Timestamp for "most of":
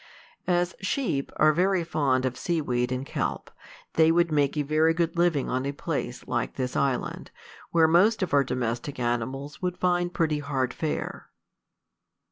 7.87-8.33